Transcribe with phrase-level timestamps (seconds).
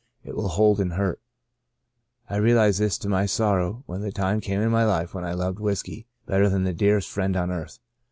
[0.23, 1.21] It will hold and hurt.
[2.27, 5.33] I realized this to my sorrow when the time came in my Hfe when I
[5.33, 7.77] loved whiskey better than the dearest friend on earth.